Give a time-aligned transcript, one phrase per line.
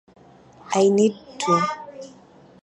[0.73, 1.61] I need two.